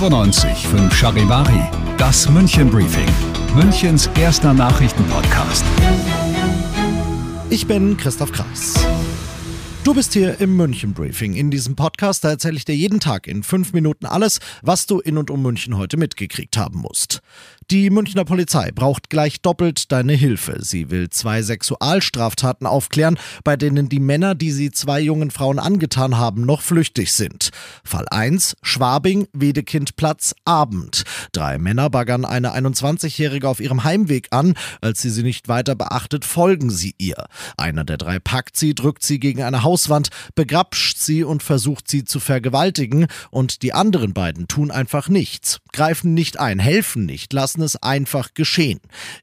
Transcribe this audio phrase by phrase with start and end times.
[0.00, 1.60] fünf Charivari,
[1.96, 3.08] das München Briefing,
[3.56, 5.64] Münchens erster Nachrichtenpodcast.
[7.50, 8.74] Ich bin Christoph Kreis.
[9.88, 11.34] Du bist hier im München Briefing.
[11.34, 15.16] In diesem Podcast erzähle ich dir jeden Tag in fünf Minuten alles, was du in
[15.16, 17.22] und um München heute mitgekriegt haben musst.
[17.70, 20.56] Die Münchner Polizei braucht gleich doppelt deine Hilfe.
[20.62, 26.16] Sie will zwei Sexualstraftaten aufklären, bei denen die Männer, die sie zwei jungen Frauen angetan
[26.16, 27.50] haben, noch flüchtig sind.
[27.84, 31.04] Fall 1, Schwabing, Wedekindplatz, Abend.
[31.32, 34.54] Drei Männer baggern eine 21-Jährige auf ihrem Heimweg an.
[34.80, 37.26] Als sie sie nicht weiter beachtet, folgen sie ihr.
[37.58, 42.04] Einer der drei packt sie, drückt sie gegen eine Hauswand, begrapscht sie und versucht sie
[42.04, 43.06] zu vergewaltigen.
[43.30, 48.34] Und die anderen beiden tun einfach nichts, greifen nicht ein, helfen nicht, lassen es einfach
[48.34, 48.80] geschehen.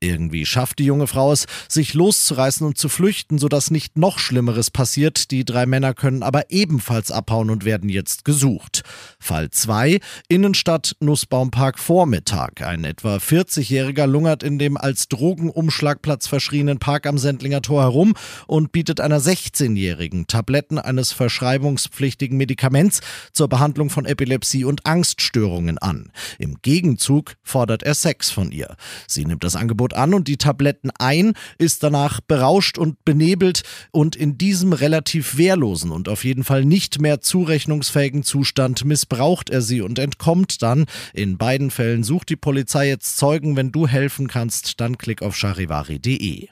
[0.00, 4.70] Irgendwie schafft die junge Frau es, sich loszureißen und zu flüchten, sodass nicht noch Schlimmeres
[4.70, 5.32] passiert.
[5.32, 8.82] Die drei Männer können aber ebenfalls abhauen und werden jetzt gesucht.
[9.18, 9.98] Fall 2.
[10.28, 12.62] Innenstadt Nussbaumpark Vormittag.
[12.62, 18.14] Ein etwa 40-Jähriger lungert in dem als Drogenumschlagplatz verschrienen Park am Sendlinger Tor herum
[18.46, 23.00] und bietet einer 16-Jährigen Tabletten eines verschreibungspflichtigen Medikaments
[23.32, 26.12] zur Behandlung von Epilepsie und Angststörungen an.
[26.38, 28.76] Im Gegenzug fordert er Sex von ihr.
[29.06, 33.62] Sie nimmt das Angebot an und die Tabletten ein, ist danach berauscht und benebelt
[33.92, 39.62] und in diesem relativ wehrlosen und auf jeden Fall nicht mehr zurechnungsfähigen Zustand missbraucht er
[39.62, 40.84] sie und entkommt dann.
[41.14, 43.56] In beiden Fällen sucht die Polizei jetzt Zeugen.
[43.56, 46.48] Wenn du helfen kannst, dann klick auf charivari.de.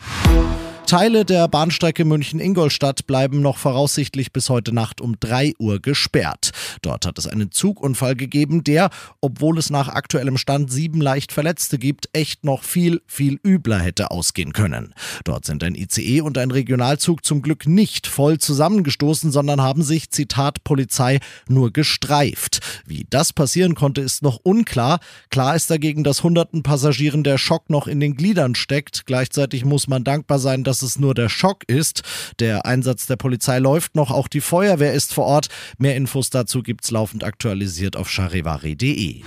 [0.86, 6.50] Teile der Bahnstrecke München-Ingolstadt bleiben noch voraussichtlich bis heute Nacht um 3 Uhr gesperrt.
[6.82, 8.90] Dort hat es einen Zugunfall gegeben, der,
[9.22, 14.10] obwohl es nach aktuellem Stand sieben leicht Verletzte gibt, echt noch viel, viel übler hätte
[14.10, 14.94] ausgehen können.
[15.24, 20.10] Dort sind ein ICE und ein Regionalzug zum Glück nicht voll zusammengestoßen, sondern haben sich,
[20.10, 21.18] Zitat Polizei,
[21.48, 22.60] nur gestreift.
[22.86, 25.00] Wie das passieren konnte, ist noch unklar.
[25.30, 29.06] Klar ist dagegen, dass hunderten Passagieren der Schock noch in den Gliedern steckt.
[29.06, 32.02] Gleichzeitig muss man dankbar sein, dass dass es nur der Schock ist.
[32.40, 35.46] Der Einsatz der Polizei läuft noch, auch die Feuerwehr ist vor Ort.
[35.78, 39.22] Mehr Infos dazu gibt's laufend aktualisiert auf charivari.de.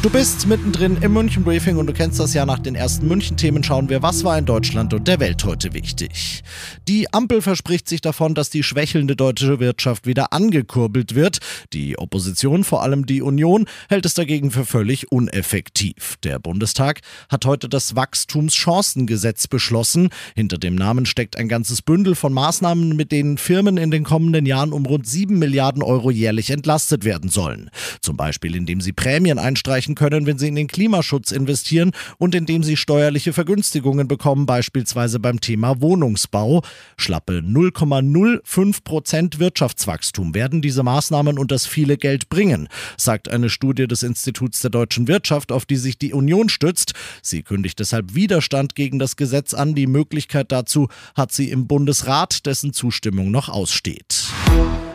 [0.00, 3.36] Du bist mittendrin im München Briefing und du kennst das ja nach den ersten München
[3.36, 6.44] Themen schauen wir, was war in Deutschland und der Welt heute wichtig.
[6.86, 11.38] Die Ampel verspricht sich davon, dass die schwächelnde deutsche Wirtschaft wieder angekurbelt wird.
[11.72, 16.16] Die Opposition, vor allem die Union, hält es dagegen für völlig uneffektiv.
[16.22, 20.10] Der Bundestag hat heute das Wachstumschancengesetz beschlossen.
[20.36, 24.46] Hinter dem Namen steckt ein ganzes Bündel von Maßnahmen, mit denen Firmen in den kommenden
[24.46, 27.68] Jahren um rund 7 Milliarden Euro jährlich entlastet werden sollen.
[28.00, 32.34] Zum Beispiel indem sie Prämien einstreichen erreichen können, wenn sie in den Klimaschutz investieren und
[32.34, 36.62] indem sie steuerliche Vergünstigungen bekommen, beispielsweise beim Thema Wohnungsbau.
[36.96, 43.86] Schlappe 0,05 Prozent Wirtschaftswachstum werden diese Maßnahmen und das viele Geld bringen, sagt eine Studie
[43.86, 46.92] des Instituts der deutschen Wirtschaft, auf die sich die Union stützt.
[47.22, 49.74] Sie kündigt deshalb Widerstand gegen das Gesetz an.
[49.74, 54.26] Die Möglichkeit dazu hat sie im Bundesrat, dessen Zustimmung noch aussteht.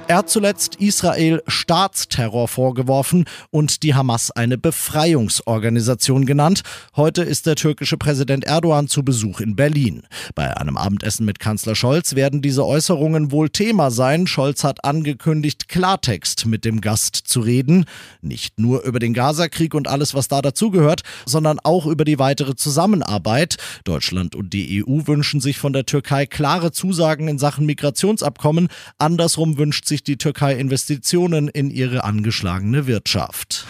[0.05, 6.63] Er hat zuletzt Israel Staatsterror vorgeworfen und die Hamas eine Befreiungsorganisation genannt.
[6.97, 10.03] Heute ist der türkische Präsident Erdogan zu Besuch in Berlin.
[10.35, 14.27] Bei einem Abendessen mit Kanzler Scholz werden diese Äußerungen wohl Thema sein.
[14.27, 17.85] Scholz hat angekündigt, Klartext mit dem Gast zu reden.
[18.21, 22.55] Nicht nur über den Gazakrieg und alles, was da dazugehört, sondern auch über die weitere
[22.55, 23.55] Zusammenarbeit.
[23.85, 28.67] Deutschland und die EU wünschen sich von der Türkei klare Zusagen in Sachen Migrationsabkommen.
[28.97, 33.65] Andersrum wünscht sich sich die Türkei Investitionen in ihre angeschlagene Wirtschaft.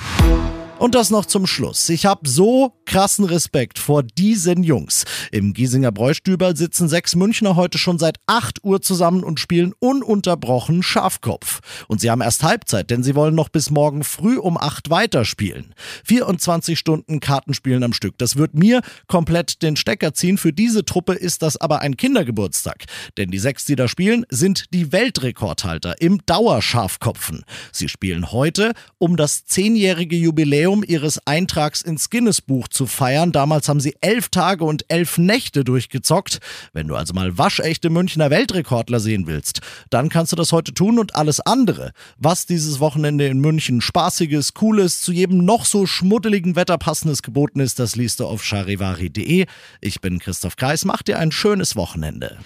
[0.79, 1.87] Und das noch zum Schluss.
[1.89, 5.05] Ich habe so krassen Respekt vor diesen Jungs.
[5.31, 10.83] Im Giesinger Bräustüber sitzen sechs Münchner heute schon seit 8 Uhr zusammen und spielen ununterbrochen
[10.83, 11.61] Schafkopf.
[11.87, 15.73] Und sie haben erst Halbzeit, denn sie wollen noch bis morgen früh um 8 weiterspielen.
[16.05, 18.17] 24 Stunden Kartenspielen am Stück.
[18.17, 20.37] Das wird mir komplett den Stecker ziehen.
[20.37, 22.83] Für diese Truppe ist das aber ein Kindergeburtstag.
[23.17, 27.45] Denn die sechs, die da spielen, sind die Weltrekordhalter im Dauerschafkopfen.
[27.71, 33.31] Sie spielen heute um das zehnjährige Jubiläum Jubiläum ihres Eintrags ins Guinness-Buch zu feiern.
[33.31, 36.39] Damals haben sie elf Tage und elf Nächte durchgezockt.
[36.73, 40.99] Wenn du also mal waschechte Münchner Weltrekordler sehen willst, dann kannst du das heute tun
[40.99, 46.55] und alles andere, was dieses Wochenende in München spaßiges, cooles, zu jedem noch so schmuddeligen
[46.55, 49.45] Wetter passendes geboten ist, das liest du auf charivari.de.
[49.81, 52.37] Ich bin Christoph Kreis, mach dir ein schönes Wochenende.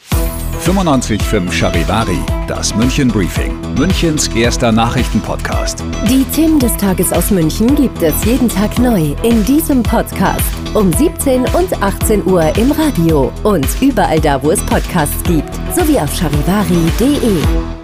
[0.66, 5.84] 95.5 Charivari, das München Briefing, Münchens erster Nachrichtenpodcast.
[6.10, 10.42] Die Themen des Tages aus München gibt es jeden Tag neu in diesem Podcast.
[10.74, 15.54] Um 17 und 18 Uhr im Radio und überall da, wo es Podcasts gibt.
[15.75, 17.77] Sowie auf charivari.de.